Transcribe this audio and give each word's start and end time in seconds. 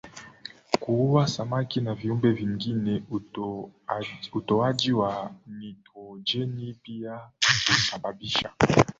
kuua 0.79 1.27
samaki 1.27 1.81
na 1.81 1.95
viumbe 1.95 2.31
vingine 2.31 3.03
Utoaji 4.33 4.91
wa 4.91 5.31
nitrojeni 5.47 6.73
pia 6.83 7.19
husababisha 7.67 8.51